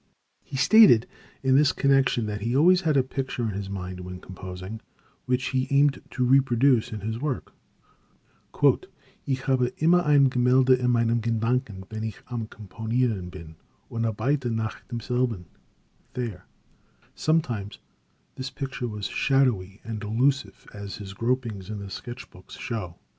[0.43, 1.05] He stated
[1.43, 4.81] in this connection that he always had a picture in his mind when composing,
[5.27, 7.53] which he aimed to reproduce in his work.
[9.27, 13.57] "Ich habe immer ein Gemälde in meinen Gedanken wenn ich am componiren bin,
[13.91, 15.45] und arbeite nach demselben"
[16.15, 16.47] (Thayer).
[17.13, 17.77] Sometimes
[18.37, 22.95] this picture was shadowy and elusive, as his gropings in the sketch books show.